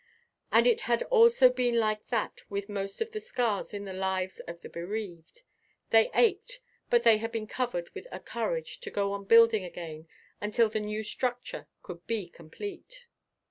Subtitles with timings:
[0.51, 4.39] And it had also been like that with most of the scars in the lives
[4.47, 5.43] of the bereaved;
[5.91, 10.07] they ached, but they had been covered with a courage to go on building again
[10.41, 13.05] until the new structure could be complete.